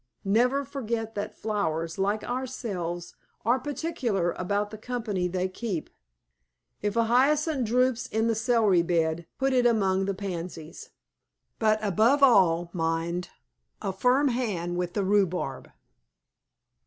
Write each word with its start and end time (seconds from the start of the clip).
Never 0.25 0.65
forget 0.65 1.13
that 1.13 1.37
flowers, 1.37 1.99
like 1.99 2.23
ourselves, 2.23 3.13
are 3.45 3.59
particular 3.59 4.31
about 4.31 4.71
the 4.71 4.77
company 4.79 5.27
they 5.27 5.47
keep. 5.47 5.91
If 6.81 6.95
a 6.95 7.03
hyacinth 7.03 7.67
droops 7.67 8.07
in 8.07 8.25
the 8.25 8.33
celery 8.33 8.81
bed, 8.81 9.27
put 9.37 9.53
it 9.53 9.67
among 9.67 10.05
the 10.05 10.15
pansies. 10.15 10.89
But 11.59 11.77
above 11.83 12.23
all, 12.23 12.71
mind, 12.73 13.29
a 13.79 13.93
firm 13.93 14.29
hand 14.29 14.75
with 14.75 14.95
the 14.95 15.03
rhubarb. 15.05 15.69